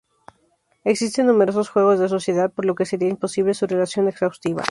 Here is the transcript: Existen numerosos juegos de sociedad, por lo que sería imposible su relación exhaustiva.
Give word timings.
Existen 0.83 1.27
numerosos 1.27 1.69
juegos 1.69 1.99
de 1.99 2.09
sociedad, 2.09 2.51
por 2.51 2.65
lo 2.65 2.73
que 2.73 2.87
sería 2.87 3.07
imposible 3.07 3.53
su 3.53 3.67
relación 3.67 4.07
exhaustiva. 4.07 4.59